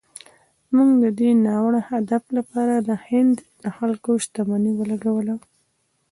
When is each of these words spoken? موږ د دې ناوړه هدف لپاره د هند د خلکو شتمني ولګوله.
موږ 0.75 0.89
د 1.03 1.05
دې 1.19 1.29
ناوړه 1.45 1.81
هدف 1.91 2.23
لپاره 2.37 2.75
د 2.79 2.89
هند 3.07 3.35
د 3.61 3.63
خلکو 3.77 4.09
شتمني 4.23 4.71
ولګوله. 4.75 5.35